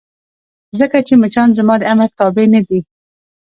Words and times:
ځکه 0.79 0.97
چې 1.07 1.13
مچان 1.21 1.49
زما 1.57 1.75
د 1.79 1.83
امر 1.93 2.09
تابع 2.17 2.45
نه 2.53 2.61
دي. 2.67 2.79